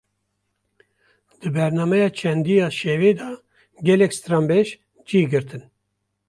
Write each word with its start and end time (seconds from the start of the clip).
Di 1.41 1.49
bernameya 1.55 2.09
çandî 2.19 2.53
ya 2.61 2.69
şevê 2.79 3.11
de 3.19 3.29
gelek 3.87 4.11
stranbêj 4.19 4.67
cih 5.07 5.25
girtin 5.31 5.63